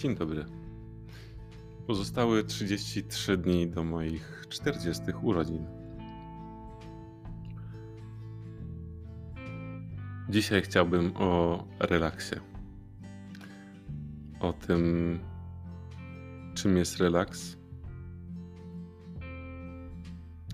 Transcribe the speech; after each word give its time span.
Dzień 0.00 0.14
dobry. 0.14 0.44
Pozostały 1.86 2.44
33 2.44 3.36
dni 3.36 3.68
do 3.68 3.84
moich 3.84 4.46
40 4.48 5.02
urodzin. 5.22 5.66
Dzisiaj 10.28 10.62
chciałbym 10.62 11.12
o 11.16 11.64
relaksie. 11.80 12.34
O 14.40 14.52
tym, 14.52 15.18
czym 16.54 16.76
jest 16.76 16.98
relaks, 16.98 17.56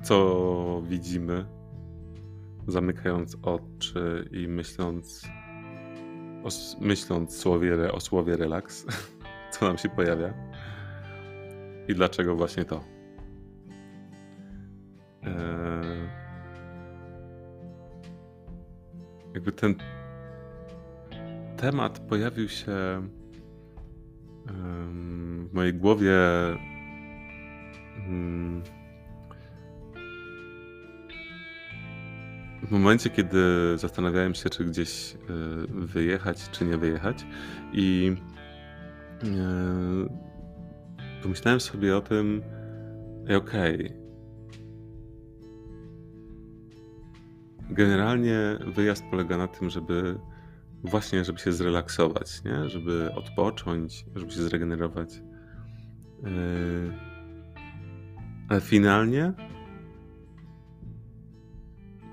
co 0.02 0.82
widzimy, 0.88 1.46
zamykając 2.68 3.36
oczy 3.42 4.28
i 4.32 4.48
myśląc 4.48 5.28
o, 6.46 6.48
myśląc 6.80 7.36
słowie, 7.36 7.92
o 7.92 8.00
słowie 8.00 8.36
relaks, 8.36 8.86
co 9.58 9.66
nam 9.66 9.78
się 9.78 9.88
pojawia 9.88 10.34
i 11.88 11.94
dlaczego 11.94 12.36
właśnie 12.36 12.64
to. 12.64 12.84
Eee, 15.22 16.08
jakby 19.34 19.52
ten 19.52 19.74
temat 21.56 21.98
pojawił 21.98 22.48
się 22.48 23.08
w 25.46 25.52
mojej 25.52 25.74
głowie 25.74 26.14
mm, 28.06 28.62
w 32.62 32.70
momencie, 32.70 33.10
kiedy 33.10 33.38
zastanawiałem 33.78 34.34
się, 34.34 34.50
czy 34.50 34.64
gdzieś 34.64 35.14
e, 35.14 35.16
wyjechać, 35.68 36.50
czy 36.50 36.64
nie 36.64 36.76
wyjechać, 36.76 37.26
i 37.72 38.16
pomyślałem 41.22 41.60
sobie 41.60 41.96
o 41.96 42.00
tym, 42.00 42.42
okej. 43.36 43.86
Okay. 43.86 44.06
Generalnie 47.70 48.38
wyjazd 48.74 49.04
polega 49.10 49.36
na 49.36 49.48
tym, 49.48 49.70
żeby 49.70 50.18
właśnie, 50.84 51.24
żeby 51.24 51.38
się 51.38 51.52
zrelaksować, 51.52 52.44
nie? 52.44 52.68
żeby 52.68 53.14
odpocząć, 53.14 54.06
żeby 54.16 54.32
się 54.32 54.42
zregenerować. 54.42 55.14
E, 55.14 56.30
ale 58.48 58.60
finalnie 58.60 59.32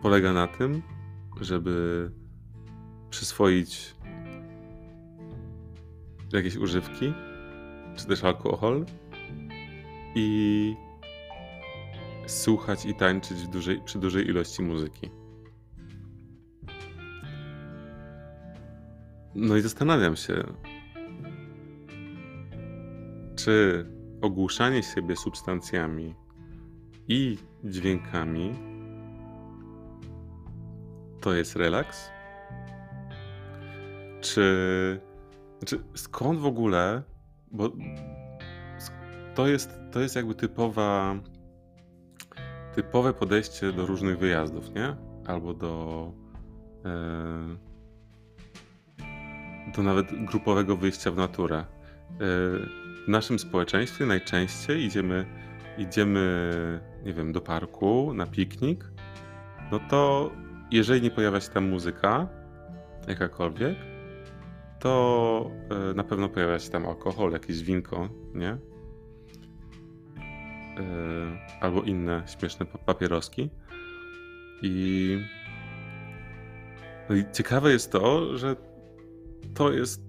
polega 0.02 0.34
na 0.34 0.48
tym, 0.48 0.82
żeby 1.42 2.12
przyswoić 3.10 3.96
jakieś 6.38 6.56
używki, 6.56 7.14
czy 7.96 8.08
też 8.08 8.24
alkohol 8.24 8.86
i 10.16 10.76
słuchać 12.28 12.86
i 12.86 12.96
tańczyć 12.96 13.48
dużej, 13.48 13.82
przy 13.86 14.00
dużej 14.00 14.28
ilości 14.28 14.64
muzyki. 14.64 15.10
No 19.36 19.56
i 19.56 19.62
zastanawiam 19.62 20.16
się, 20.16 20.44
czy 23.36 23.86
ogłuszanie 24.22 24.84
siebie 24.84 25.16
substancjami 25.16 26.16
i 27.08 27.38
dźwiękami 27.64 28.54
to 31.22 31.34
jest 31.34 31.56
relaks? 31.56 32.10
Czy, 34.22 35.00
znaczy 35.70 35.84
skąd 35.94 36.40
w 36.40 36.46
ogóle, 36.46 37.04
bo 37.52 37.72
to 39.36 39.48
jest, 39.48 39.80
to 39.92 40.00
jest 40.00 40.16
jakby 40.16 40.36
typowa, 40.36 41.16
typowe 42.76 43.14
podejście 43.14 43.74
do 43.74 43.86
różnych 43.86 44.20
wyjazdów, 44.20 44.74
nie? 44.74 44.96
Albo 45.28 45.54
do, 45.54 46.12
e, 46.86 47.58
do 49.76 49.84
nawet 49.84 50.26
grupowego 50.26 50.78
wyjścia 50.78 51.12
w 51.12 51.18
naturę. 51.18 51.58
E, 51.58 51.66
w 53.06 53.08
naszym 53.08 53.40
społeczeństwie 53.40 54.06
najczęściej 54.06 54.84
idziemy, 54.84 55.26
idziemy, 55.78 56.80
nie 57.06 57.14
wiem, 57.14 57.32
do 57.32 57.42
parku 57.42 58.14
na 58.14 58.26
piknik, 58.26 58.86
no 59.72 59.80
to 59.90 60.32
jeżeli 60.72 61.02
nie 61.02 61.12
pojawia 61.12 61.40
się 61.40 61.50
tam 61.50 61.70
muzyka, 61.70 62.28
jakakolwiek, 63.08 63.93
to 64.84 65.52
e, 65.70 65.94
na 65.94 66.04
pewno 66.04 66.30
pojawia 66.30 66.60
się 66.60 66.70
tam 66.70 66.86
alkohol, 66.86 67.32
jakieś 67.32 67.64
winko, 67.64 68.10
nie? 68.34 68.50
E, 68.50 68.58
albo 71.62 71.82
inne 71.82 72.24
śmieszne 72.28 72.66
papieroski. 72.66 73.50
I, 74.62 75.18
no 77.10 77.16
i 77.16 77.26
ciekawe 77.32 77.72
jest 77.72 77.92
to, 77.92 78.38
że 78.38 78.56
to 79.54 79.72
jest 79.72 80.02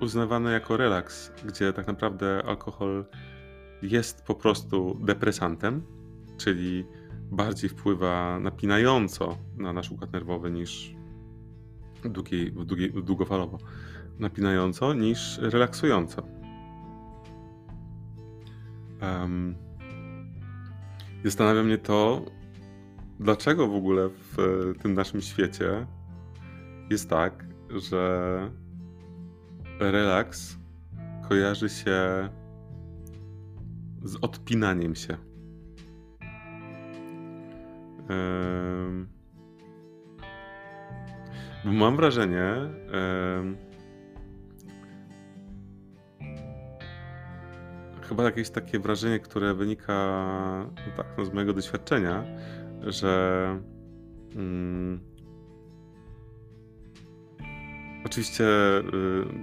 uznawane 0.00 0.52
jako 0.52 0.76
relaks, 0.76 1.32
gdzie 1.44 1.72
tak 1.72 1.86
naprawdę 1.86 2.42
alkohol 2.46 3.04
jest 3.82 4.24
po 4.24 4.34
prostu 4.34 4.98
depresantem, 5.04 5.82
czyli 6.38 6.84
bardziej 7.30 7.70
wpływa 7.70 8.38
napinająco 8.38 9.38
na 9.56 9.72
nasz 9.72 9.90
układ 9.90 10.12
nerwowy 10.12 10.50
niż 10.50 11.01
długiej, 12.08 12.52
długiej, 12.52 12.92
długofalowo 12.92 13.58
napinająco 14.18 14.94
niż 14.94 15.38
relaksująco. 15.38 16.22
Um, 19.02 19.54
zastanawia 21.24 21.62
mnie 21.62 21.78
to, 21.78 22.24
dlaczego 23.20 23.68
w 23.68 23.74
ogóle 23.74 24.08
w 24.08 24.36
tym 24.82 24.94
naszym 24.94 25.20
świecie 25.20 25.86
jest 26.90 27.10
tak, 27.10 27.44
że 27.70 28.50
relaks 29.80 30.58
kojarzy 31.28 31.68
się 31.68 32.28
z 34.02 34.16
odpinaniem 34.20 34.94
się 34.94 35.32
bo 38.08 39.11
mam 41.64 41.96
wrażenie, 41.96 42.54
chyba 48.12 48.24
jakieś 48.24 48.50
takie 48.50 48.78
wrażenie, 48.78 49.20
które 49.20 49.54
wynika 49.54 49.94
no 50.86 50.92
tak, 50.96 51.06
no 51.18 51.24
z 51.24 51.32
mojego 51.32 51.52
doświadczenia, 51.52 52.24
że 52.80 53.60
mm, 54.36 55.00
oczywiście 58.06 58.44
y, 58.44 58.82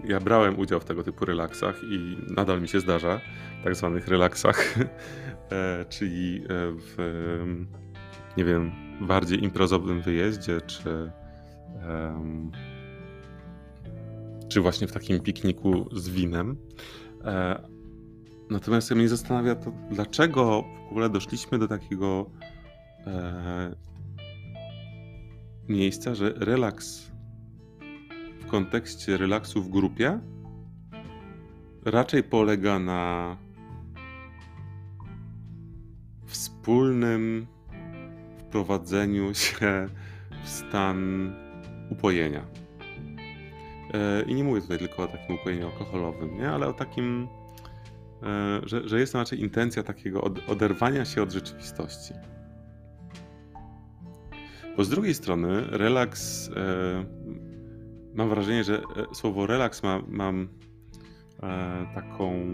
ja 0.05 0.19
brałem 0.19 0.59
udział 0.59 0.79
w 0.79 0.85
tego 0.85 1.03
typu 1.03 1.25
relaksach 1.25 1.75
i 1.83 2.17
nadal 2.35 2.61
mi 2.61 2.67
się 2.67 2.79
zdarza, 2.79 3.21
tak 3.63 3.75
zwanych 3.75 4.07
relaksach, 4.07 4.75
e, 5.51 5.85
czyli 5.89 6.43
e, 6.43 6.45
w 6.77 6.95
nie 8.37 8.45
wiem, 8.45 8.71
bardziej 9.01 9.43
imprezowym 9.43 10.01
wyjeździe, 10.01 10.61
czy, 10.61 11.11
czy 14.49 14.61
właśnie 14.61 14.87
w 14.87 14.91
takim 14.91 15.19
pikniku 15.19 15.89
z 15.91 16.09
winem. 16.09 16.57
E, 17.25 17.63
natomiast 18.49 18.91
mnie 18.91 19.09
zastanawia 19.09 19.55
to, 19.55 19.71
dlaczego 19.91 20.63
w 20.87 20.91
ogóle 20.91 21.09
doszliśmy 21.09 21.59
do 21.59 21.67
takiego 21.67 22.29
e, 23.07 23.75
miejsca, 25.67 26.15
że 26.15 26.33
relaks 26.35 27.11
w 28.39 28.45
kontekście 28.45 29.17
relaksu 29.17 29.61
w 29.61 29.69
grupie 29.69 30.19
raczej 31.85 32.23
polega 32.23 32.79
na 32.79 33.37
wspólnym 36.25 37.47
wprowadzeniu 38.39 39.33
się 39.33 39.89
w 40.43 40.49
stan 40.49 41.31
upojenia. 41.89 42.45
E, 43.93 44.21
I 44.21 44.35
nie 44.35 44.43
mówię 44.43 44.61
tutaj 44.61 44.77
tylko 44.77 45.03
o 45.03 45.07
takim 45.07 45.35
upojeniu 45.35 45.65
alkoholowym, 45.65 46.37
nie? 46.37 46.49
ale 46.49 46.67
o 46.67 46.73
takim, 46.73 47.27
e, 48.23 48.59
że, 48.63 48.89
że 48.89 48.99
jest 48.99 49.13
to 49.13 49.19
raczej 49.19 49.41
intencja 49.41 49.83
takiego 49.83 50.23
oderwania 50.47 51.05
się 51.05 51.23
od 51.23 51.31
rzeczywistości. 51.31 52.13
Bo 54.77 54.83
z 54.83 54.89
drugiej 54.89 55.13
strony, 55.13 55.61
relaks, 55.61 56.49
e, 56.49 57.05
mam 58.13 58.29
wrażenie, 58.29 58.63
że 58.63 58.81
słowo 59.13 59.47
relaks 59.47 59.83
ma, 59.83 60.01
mam 60.07 60.47
taką 61.95 62.45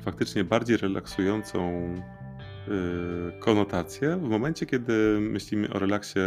faktycznie 0.00 0.44
bardziej 0.44 0.76
relaksującą 0.76 1.94
konotację 3.40 4.16
w 4.16 4.28
momencie, 4.28 4.66
kiedy 4.66 5.18
myślimy 5.20 5.70
o 5.70 5.78
relaksie 5.78 6.20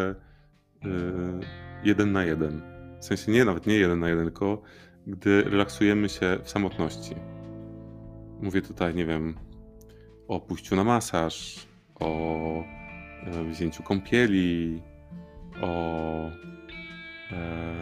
jeden 1.83 2.11
na 2.11 2.23
jeden. 2.23 2.61
W 2.99 3.05
sensie 3.05 3.31
nie 3.31 3.45
nawet 3.45 3.67
nie 3.67 3.75
jeden 3.75 3.99
na 3.99 4.09
jeden, 4.09 4.25
tylko 4.25 4.61
gdy 5.07 5.43
relaksujemy 5.43 6.09
się 6.09 6.39
w 6.43 6.49
samotności. 6.49 7.15
Mówię 8.41 8.61
tutaj, 8.61 8.95
nie 8.95 9.05
wiem, 9.05 9.35
o 10.27 10.39
pójściu 10.39 10.75
na 10.75 10.83
masaż, 10.83 11.67
o 11.99 12.63
e, 13.23 13.43
wzięciu 13.43 13.83
kąpieli, 13.83 14.81
o 15.61 16.29
e, 17.31 17.73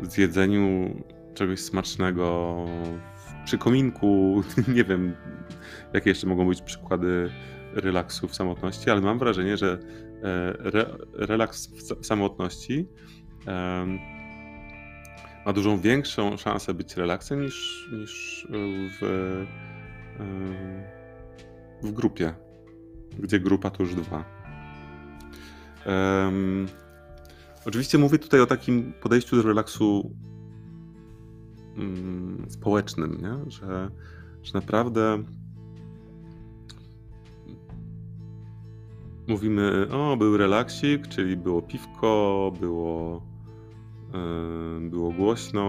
zjedzeniu 0.00 0.94
czegoś 1.34 1.60
smacznego 1.60 2.56
przy 3.44 3.58
kominku. 3.58 4.42
Nie 4.74 4.84
wiem, 4.84 5.16
jakie 5.92 6.10
jeszcze 6.10 6.26
mogą 6.26 6.48
być 6.48 6.62
przykłady 6.62 7.30
relaksu 7.74 8.28
w 8.28 8.34
samotności, 8.34 8.90
ale 8.90 9.00
mam 9.00 9.18
wrażenie, 9.18 9.56
że 9.56 9.78
e, 10.22 10.58
re, 10.58 10.96
relaks 11.12 11.66
w 12.00 12.06
samotności 12.06 12.88
ma 15.46 15.52
dużą 15.52 15.80
większą 15.80 16.36
szansę 16.36 16.74
być 16.74 16.96
relaksem 16.96 17.42
niż, 17.42 17.88
niż 17.92 18.46
w, 19.00 19.46
w 21.82 21.92
grupie, 21.92 22.34
gdzie 23.18 23.40
grupa 23.40 23.70
to 23.70 23.82
już 23.82 23.94
dwa. 23.94 24.24
Um, 25.86 26.66
oczywiście 27.66 27.98
mówię 27.98 28.18
tutaj 28.18 28.40
o 28.40 28.46
takim 28.46 28.92
podejściu 28.92 29.36
do 29.36 29.42
relaksu 29.42 30.16
um, 31.76 32.46
społecznym, 32.48 33.18
nie? 33.22 33.50
Że, 33.50 33.90
że 34.42 34.52
naprawdę 34.54 35.24
mówimy, 39.30 39.86
o, 39.92 40.16
był 40.16 40.36
relaksik, 40.36 41.08
czyli 41.08 41.36
było 41.36 41.62
piwko, 41.62 42.52
było, 42.60 43.22
yy, 44.80 44.90
było 44.90 45.12
głośno, 45.12 45.64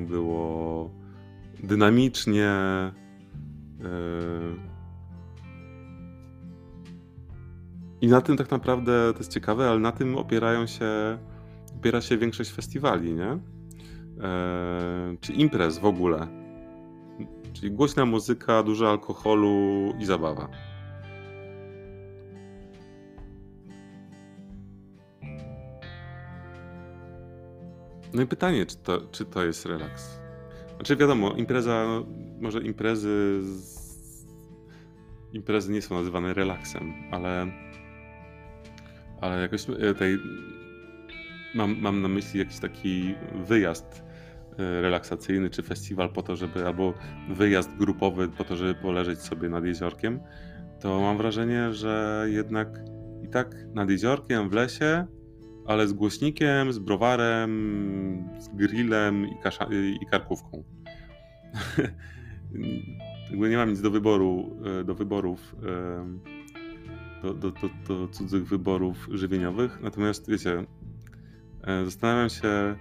było 0.00 0.90
dynamicznie. 1.62 2.52
Yy. 3.78 3.86
I 8.00 8.08
na 8.08 8.20
tym 8.20 8.36
tak 8.36 8.50
naprawdę 8.50 9.12
to 9.12 9.18
jest 9.18 9.32
ciekawe, 9.32 9.70
ale 9.70 9.78
na 9.78 9.92
tym 9.92 10.16
opierają 10.16 10.66
się, 10.66 11.18
opiera 11.78 12.00
się 12.00 12.18
większość 12.18 12.50
festiwali, 12.52 13.14
nie? 13.14 13.38
Yy, 15.10 15.18
czy 15.20 15.32
imprez 15.32 15.78
w 15.78 15.84
ogóle. 15.84 16.26
Czyli 17.52 17.72
głośna 17.72 18.04
muzyka, 18.04 18.62
dużo 18.62 18.90
alkoholu 18.90 19.92
i 19.98 20.04
zabawa. 20.04 20.71
No 28.14 28.22
i 28.22 28.26
pytanie, 28.26 28.66
czy 28.66 28.76
to, 28.76 29.00
czy 29.10 29.24
to 29.24 29.44
jest 29.44 29.66
relaks? 29.66 30.18
Znaczy 30.76 30.96
wiadomo, 30.96 31.32
impreza, 31.32 31.84
no, 31.86 32.06
może 32.40 32.60
imprezy 32.60 33.40
z... 33.42 33.82
imprezy 35.32 35.72
nie 35.72 35.82
są 35.82 35.94
nazywane 35.94 36.34
relaksem, 36.34 36.92
ale 37.10 37.46
ale 39.20 39.40
jakoś 39.40 39.66
e, 39.70 39.94
tej 39.94 40.18
mam, 41.54 41.80
mam 41.80 42.02
na 42.02 42.08
myśli 42.08 42.38
jakiś 42.38 42.58
taki 42.58 43.14
wyjazd 43.34 44.02
e, 44.58 44.80
relaksacyjny, 44.82 45.50
czy 45.50 45.62
festiwal 45.62 46.12
po 46.12 46.22
to, 46.22 46.36
żeby, 46.36 46.66
albo 46.66 46.94
wyjazd 47.30 47.76
grupowy 47.76 48.28
po 48.28 48.44
to, 48.44 48.56
żeby 48.56 48.74
poleżeć 48.74 49.20
sobie 49.20 49.48
nad 49.48 49.64
jeziorkiem, 49.64 50.20
to 50.80 51.00
mam 51.00 51.16
wrażenie, 51.16 51.72
że 51.72 52.24
jednak 52.28 52.68
i 53.22 53.28
tak 53.28 53.54
nad 53.74 53.90
jeziorkiem 53.90 54.50
w 54.50 54.52
lesie 54.52 55.06
ale 55.66 55.88
z 55.88 55.92
głośnikiem, 55.92 56.72
z 56.72 56.78
browarem, 56.78 58.30
z 58.38 58.48
grillem 58.48 59.26
i, 59.26 59.34
i 60.02 60.06
karkówką. 60.06 60.64
Nie 63.50 63.56
mam 63.56 63.70
nic 63.70 63.80
do 63.80 63.90
wyboru, 63.90 64.56
e, 64.80 64.84
do 64.84 64.94
wyborów, 64.94 65.56
do, 67.22 67.34
do, 67.34 67.50
do, 67.50 67.70
do 67.88 68.08
cudzych 68.08 68.46
wyborów 68.46 69.08
żywieniowych. 69.10 69.78
Natomiast 69.82 70.30
wiecie, 70.30 70.64
e, 71.64 71.84
zastanawiam 71.84 72.28
się, 72.28 72.76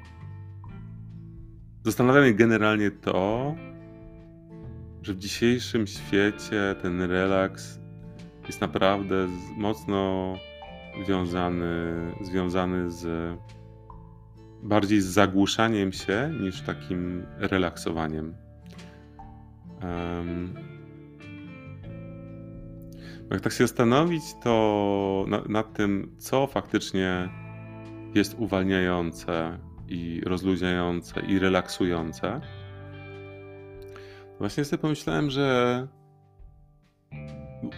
zastanawiam 1.83 2.25
się 2.25 2.33
generalnie 2.33 2.91
to, 2.91 3.55
że 5.01 5.13
w 5.13 5.17
dzisiejszym 5.17 5.87
świecie 5.87 6.75
ten 6.81 7.01
relaks 7.01 7.79
jest 8.47 8.61
naprawdę 8.61 9.27
mocno 9.57 10.33
związany, 11.05 11.93
związany 12.21 12.91
z 12.91 13.07
bardziej 14.63 15.01
z 15.01 15.05
zagłuszaniem 15.05 15.91
się 15.91 16.33
niż 16.41 16.61
takim 16.61 17.25
relaksowaniem. 17.37 18.35
Um, 19.83 20.55
jak 23.31 23.41
tak 23.41 23.53
się 23.53 23.67
zastanowić, 23.67 24.23
to 24.43 25.25
na, 25.27 25.41
nad 25.49 25.73
tym, 25.73 26.15
co 26.17 26.47
faktycznie 26.47 27.29
jest 28.15 28.35
uwalniające 28.39 29.59
i 29.87 30.21
rozluźniające 30.25 31.21
i 31.21 31.39
relaksujące, 31.39 32.41
właśnie 34.39 34.65
sobie 34.65 34.81
pomyślałem, 34.81 35.29
że 35.29 35.87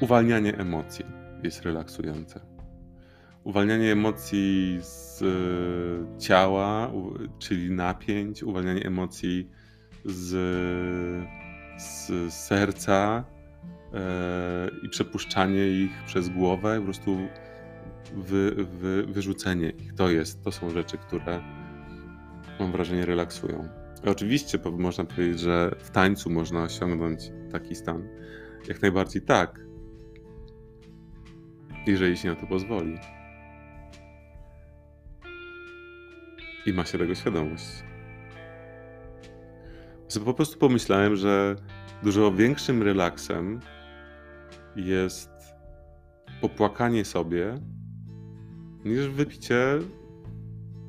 uwalnianie 0.01 0.57
emocji 0.57 1.05
jest 1.43 1.61
relaksujące 1.61 2.52
uwalnianie 3.43 3.91
emocji 3.91 4.77
z 4.81 5.21
e, 5.21 6.19
ciała, 6.19 6.91
czyli 7.39 7.71
napięć, 7.71 8.43
uwalnianie 8.43 8.85
emocji 8.85 9.49
z, 10.05 10.29
z 11.77 12.33
serca 12.33 13.23
e, 13.93 14.69
i 14.83 14.89
przepuszczanie 14.89 15.67
ich 15.67 15.91
przez 16.05 16.29
głowę, 16.29 16.77
po 16.77 16.83
prostu 16.83 17.17
wy, 18.15 18.55
wy, 18.79 19.03
wyrzucenie 19.03 19.69
ich. 19.69 19.93
To 19.93 20.09
jest, 20.09 20.43
to 20.43 20.51
są 20.51 20.69
rzeczy, 20.69 20.97
które 20.97 21.41
mam 22.59 22.71
wrażenie 22.71 23.05
relaksują. 23.05 23.67
oczywiście 24.05 24.59
można 24.71 25.03
powiedzieć, 25.03 25.39
że 25.39 25.75
w 25.79 25.89
tańcu 25.89 26.29
można 26.29 26.63
osiągnąć 26.63 27.31
taki 27.51 27.75
stan. 27.75 28.07
Jak 28.67 28.81
najbardziej 28.81 29.21
tak, 29.21 29.59
jeżeli 31.87 32.17
się 32.17 32.29
na 32.29 32.35
to 32.35 32.47
pozwoli. 32.47 32.97
I 36.65 36.73
ma 36.73 36.85
się 36.85 36.97
tego 36.97 37.15
świadomość. 37.15 37.83
Po 40.25 40.33
prostu 40.33 40.59
pomyślałem, 40.59 41.15
że 41.15 41.55
dużo 42.03 42.31
większym 42.31 42.83
relaksem 42.83 43.59
jest 44.75 45.29
popłakanie 46.41 47.05
sobie 47.05 47.55
niż 48.85 49.07
wypicie 49.07 49.79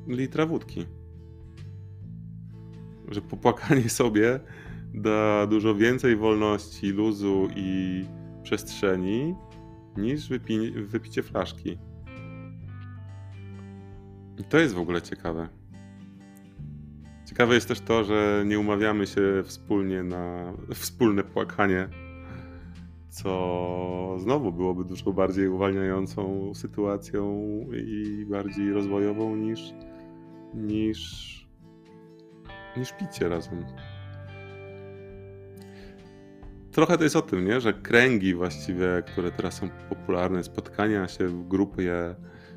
litra 0.07 0.45
wódki. 0.45 0.85
Że 3.07 3.21
popłakanie 3.21 3.89
sobie 3.99 4.39
da 4.93 5.47
dużo 5.47 5.75
więcej 5.75 6.15
wolności, 6.15 6.89
luzu 6.91 7.47
i 7.55 8.01
przestrzeni 8.43 9.35
niż 9.97 10.29
wypi 10.29 10.71
wypicie 10.71 11.23
flaszki. 11.23 11.77
I 14.37 14.43
to 14.43 14.57
jest 14.57 14.73
w 14.73 14.79
ogóle 14.79 15.01
ciekawe. 15.01 15.49
Ciekawe 17.35 17.55
jest 17.55 17.67
też 17.67 17.79
to, 17.79 18.03
że 18.03 18.43
nie 18.45 18.59
umawiamy 18.59 19.07
się 19.07 19.21
wspólnie 19.43 20.03
na 20.03 20.53
wspólne 20.73 21.23
płakanie, 21.23 21.89
co 23.09 24.15
znowu 24.19 24.51
byłoby 24.51 24.85
dużo 24.85 25.13
bardziej 25.13 25.47
uwalniającą 25.47 26.51
sytuacją 26.53 27.43
i 27.73 28.25
bardziej 28.29 28.73
rozwojową 28.73 29.35
niż, 29.35 29.73
niż, 30.53 30.99
niż 32.77 32.93
picie 32.93 33.29
razem. 33.29 33.65
Trochę 36.71 36.97
to 36.97 37.03
jest 37.03 37.15
o 37.15 37.21
tym, 37.21 37.45
nie? 37.45 37.61
że 37.61 37.73
kręgi 37.73 38.33
właściwie, 38.33 39.03
które 39.07 39.31
teraz 39.31 39.53
są 39.53 39.69
popularne, 39.89 40.43
spotkania 40.43 41.07
się 41.07 41.27
w 41.27 41.47
grupie, 41.47 42.15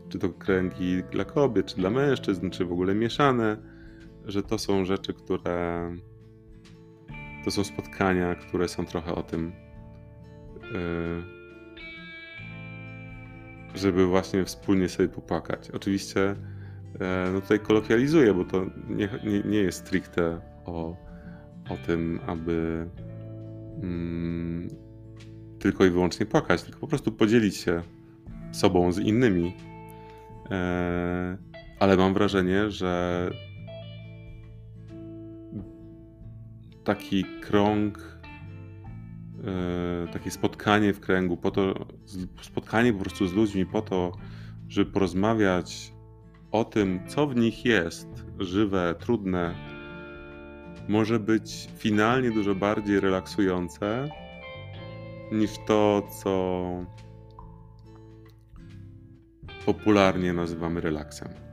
czy 0.09 0.19
to 0.19 0.29
kręgi 0.29 1.03
dla 1.11 1.25
kobiet, 1.25 1.67
czy 1.67 1.77
dla 1.77 1.91
mężczyzn, 1.91 2.51
czy 2.51 2.65
w 2.65 2.73
ogóle 2.73 2.95
mieszane, 2.95 3.78
że 4.29 4.43
to 4.43 4.59
są 4.59 4.85
rzeczy, 4.85 5.15
które. 5.15 5.91
To 7.45 7.51
są 7.51 7.65
spotkania, 7.65 8.35
które 8.35 8.69
są 8.69 8.87
trochę 8.87 9.15
o 9.15 9.23
tym, 9.23 9.53
yy, 10.63 11.23
żeby 13.75 14.07
właśnie 14.07 14.45
wspólnie 14.45 14.89
sobie 14.89 15.09
popłakać. 15.09 15.71
Oczywiście 15.71 16.21
yy, 16.21 17.07
no 17.33 17.41
tutaj 17.41 17.61
kolokwializuję, 17.61 18.35
bo 18.35 18.45
to 18.45 18.67
nie, 18.89 19.09
nie, 19.25 19.41
nie 19.41 19.59
jest 19.59 19.79
stricte 19.79 20.41
o, 20.65 20.97
o 21.71 21.77
tym, 21.87 22.21
aby 22.27 22.87
mm, 23.83 24.69
tylko 25.59 25.85
i 25.85 25.91
wyłącznie 25.91 26.27
płakać, 26.27 26.63
tylko 26.63 26.81
po 26.81 26.87
prostu 26.87 27.13
podzielić 27.13 27.57
się 27.57 27.83
sobą 28.53 28.93
z 28.93 28.99
innymi. 28.99 29.45
Yy, 29.45 29.53
ale 31.79 31.97
mam 31.97 32.15
wrażenie, 32.15 32.71
że 32.71 33.31
taki 36.89 37.25
krąg, 37.41 38.19
e, 39.45 40.13
takie 40.13 40.31
spotkanie 40.31 40.93
w 40.93 41.01
kręgu, 41.01 41.37
po 41.37 41.51
to, 41.51 41.87
spotkanie 42.43 42.93
po 42.93 42.99
prostu 42.99 43.27
z 43.27 43.33
ludźmi 43.33 43.67
po 43.67 43.83
to, 43.83 44.13
żeby 44.69 44.93
porozmawiać 44.93 45.93
o 46.51 46.65
tym, 46.65 47.01
co 47.07 47.27
w 47.27 47.37
nich 47.37 47.65
jest, 47.65 48.09
żywe, 48.39 48.95
trudne, 48.99 49.55
może 50.89 51.21
być 51.21 51.69
finalnie 51.79 52.31
dużo 52.31 52.55
bardziej 52.55 53.01
relaksujące 53.01 54.09
niż 55.33 55.51
to, 55.67 56.09
co 56.23 56.65
popularnie 59.67 60.33
nazywamy 60.33 60.81
relaksem. 60.81 61.48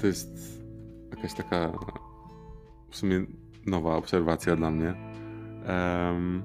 To 0.00 0.06
jest 0.06 0.62
jakaś 1.10 1.34
taka 1.34 1.72
w 2.90 2.96
sumie 2.96 3.26
nowa 3.66 3.96
obserwacja 3.96 4.56
dla 4.56 4.70
mnie. 4.70 4.94
Um, 5.68 6.42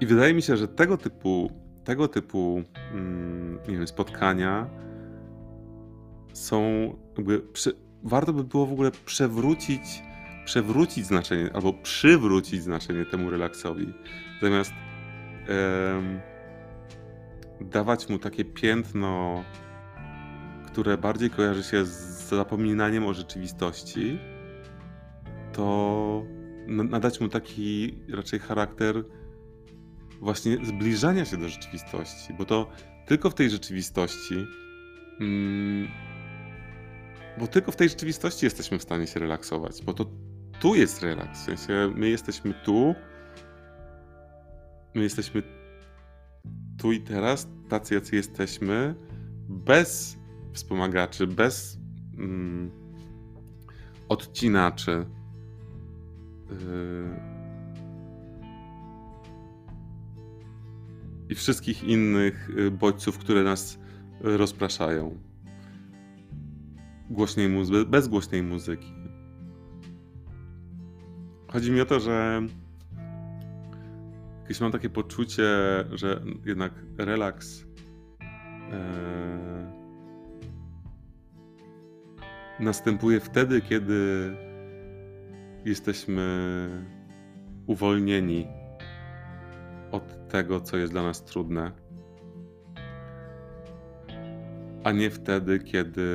I 0.00 0.06
wydaje 0.06 0.34
mi 0.34 0.42
się, 0.42 0.56
że 0.56 0.68
tego 0.68 0.96
typu, 0.96 1.50
tego 1.84 2.08
typu 2.08 2.62
mm, 2.92 3.58
nie 3.68 3.76
wiem, 3.76 3.86
spotkania 3.86 4.70
są 6.32 6.62
jakby 7.16 7.38
przy, 7.40 7.76
warto 8.02 8.32
by 8.32 8.44
było 8.44 8.66
w 8.66 8.72
ogóle 8.72 8.90
przewrócić, 8.90 10.02
przewrócić 10.46 11.06
znaczenie 11.06 11.50
albo 11.54 11.72
przywrócić 11.72 12.62
znaczenie 12.62 13.04
temu 13.04 13.30
relaksowi. 13.30 13.92
Zamiast 14.42 14.72
em, 15.48 16.20
dawać 17.60 18.08
mu 18.08 18.18
takie 18.18 18.44
piętno, 18.44 19.44
które 20.66 20.98
bardziej 20.98 21.30
kojarzy 21.30 21.62
się 21.62 21.84
z 21.84 22.28
zapominaniem 22.28 23.06
o 23.06 23.14
rzeczywistości, 23.14 24.18
to 25.52 26.22
nadać 26.66 27.20
mu 27.20 27.28
taki 27.28 27.98
raczej 28.08 28.40
charakter 28.40 29.04
właśnie 30.20 30.56
zbliżania 30.62 31.24
się 31.24 31.36
do 31.36 31.48
rzeczywistości, 31.48 32.34
bo 32.38 32.44
to 32.44 32.70
tylko 33.06 33.30
w 33.30 33.34
tej 33.34 33.50
rzeczywistości, 33.50 34.46
mm, 35.20 35.88
bo 37.38 37.46
tylko 37.46 37.72
w 37.72 37.76
tej 37.76 37.88
rzeczywistości 37.88 38.46
jesteśmy 38.46 38.78
w 38.78 38.82
stanie 38.82 39.06
się 39.06 39.20
relaksować, 39.20 39.82
bo 39.84 39.94
to 39.94 40.06
tu 40.60 40.74
jest 40.74 41.02
relaks. 41.02 41.40
W 41.40 41.44
sensie 41.44 41.92
my 41.94 42.08
jesteśmy 42.08 42.54
tu, 42.54 42.94
my 44.94 45.02
jesteśmy 45.02 45.42
tu 46.78 46.92
i 46.92 47.00
teraz, 47.00 47.48
tacy 47.68 47.94
jacy 47.94 48.16
jesteśmy, 48.16 48.94
bez 49.48 50.18
wspomagaczy, 50.52 51.26
bez 51.26 51.78
mm, 52.18 52.70
odcinaczy. 54.08 55.06
Yy, 56.50 57.36
i 61.28 61.34
wszystkich 61.34 61.84
innych 61.84 62.50
y, 62.58 62.70
bodźców, 62.70 63.18
które 63.18 63.42
nas 63.42 63.78
rozpraszają. 64.20 65.18
Głośnej 67.10 67.48
muzyki, 67.48 67.90
bez 67.90 68.08
głośnej 68.08 68.42
muzyki. 68.42 69.05
Chodzi 71.48 71.72
mi 71.72 71.80
o 71.80 71.86
to, 71.86 72.00
że 72.00 72.42
jakieś 74.42 74.60
mam 74.60 74.72
takie 74.72 74.90
poczucie, 74.90 75.44
że 75.92 76.20
jednak 76.44 76.72
relaks 76.98 77.66
e, 78.72 79.72
następuje 82.60 83.20
wtedy, 83.20 83.60
kiedy 83.60 84.30
jesteśmy 85.64 86.68
uwolnieni 87.66 88.46
od 89.92 90.28
tego, 90.28 90.60
co 90.60 90.76
jest 90.76 90.92
dla 90.92 91.02
nas 91.02 91.24
trudne, 91.24 91.72
a 94.84 94.92
nie 94.92 95.10
wtedy, 95.10 95.58
kiedy 95.58 96.06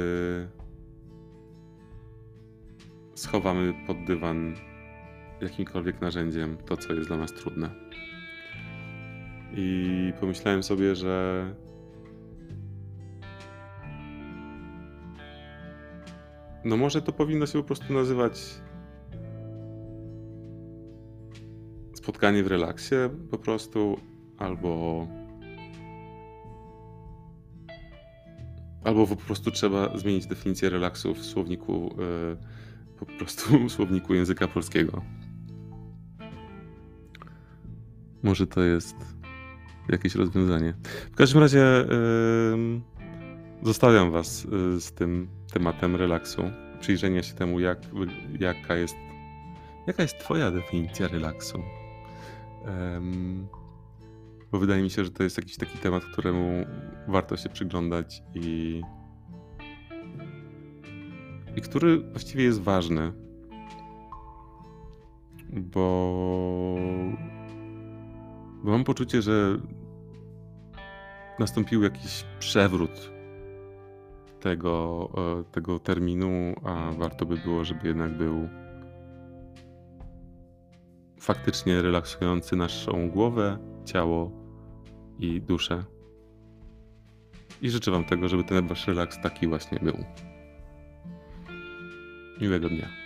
schowamy 3.16 3.74
pod 3.88 4.04
dywan 4.04 4.71
jakimkolwiek 5.42 6.02
narzędziem 6.02 6.58
to, 6.66 6.78
co 6.78 6.94
jest 6.94 7.08
dla 7.08 7.18
nas 7.18 7.34
trudne. 7.34 7.70
I 9.54 10.14
pomyślałem 10.20 10.64
sobie, 10.64 10.96
że 10.96 11.46
no 16.66 16.78
może 16.78 17.02
to 17.02 17.12
powinno 17.12 17.46
się 17.46 17.60
po 17.60 17.64
prostu 17.64 17.94
nazywać 17.94 18.62
spotkanie 21.94 22.44
w 22.44 22.48
relaksie 22.48 22.96
po 23.32 23.38
prostu, 23.38 23.98
albo 24.38 25.08
albo 28.84 29.08
po 29.08 29.16
prostu 29.16 29.52
trzeba 29.52 29.98
zmienić 29.98 30.26
definicję 30.26 30.70
relaksu 30.70 31.14
w 31.14 31.26
słowniku 31.26 31.96
yy, 31.98 32.38
po 33.00 33.06
prostu 33.06 33.60
w 33.68 33.72
słowniku 33.72 34.14
języka 34.14 34.48
polskiego. 34.48 35.02
Może 38.24 38.48
to 38.48 38.62
jest 38.62 38.96
jakieś 39.90 40.16
rozwiązanie. 40.16 40.74
W 41.12 41.16
każdym 41.16 41.42
razie 41.42 41.60
yy, 41.60 42.82
zostawiam 43.62 44.12
Was 44.12 44.44
yy, 44.44 44.82
z 44.82 44.92
tym 44.92 45.28
tematem 45.54 45.96
relaksu. 45.96 46.42
Przyjrzenia 46.80 47.24
się 47.24 47.34
temu, 47.34 47.60
jak, 47.60 47.80
jaka 48.40 48.76
jest 48.76 48.96
jaka 49.88 50.04
jest 50.04 50.20
Twoja 50.20 50.52
definicja 50.52 51.08
relaksu. 51.08 51.64
Um, 52.66 53.48
bo 54.52 54.60
wydaje 54.60 54.84
mi 54.84 54.90
się, 54.90 55.06
że 55.06 55.12
to 55.12 55.24
jest 55.24 55.38
jakiś 55.38 55.58
taki 55.58 55.78
temat, 55.78 56.06
któremu 56.06 56.66
warto 57.08 57.38
się 57.38 57.50
przyglądać 57.50 58.24
i, 58.36 58.82
i 61.56 61.62
który 61.62 62.00
właściwie 62.00 62.44
jest 62.44 62.62
ważny. 62.62 63.14
Bo, 65.54 66.76
bo 68.64 68.72
mam 68.72 68.84
poczucie, 68.84 69.22
że 69.22 69.58
nastąpił 71.40 71.84
jakiś 71.84 72.26
przewrót 72.40 73.12
tego, 74.40 75.10
e, 75.40 75.44
tego 75.52 75.80
terminu, 75.80 76.56
a 76.64 76.92
warto 76.98 77.26
by 77.26 77.38
było, 77.38 77.64
żeby 77.64 77.88
jednak 77.88 78.18
był 78.18 78.50
faktycznie 81.20 81.82
relaksujący 81.82 82.56
naszą 82.56 83.10
głowę, 83.10 83.58
ciało 83.86 84.32
i 85.20 85.42
duszę. 85.42 85.84
I 87.62 87.70
życzę 87.70 87.92
Wam 87.92 88.06
tego, 88.06 88.28
żeby 88.28 88.44
ten 88.44 88.68
Wasz 88.68 88.88
relaks 88.88 89.22
taki 89.22 89.48
właśnie 89.48 89.80
był. 89.80 89.98
Miłego 92.42 92.70
dnia. 92.70 93.01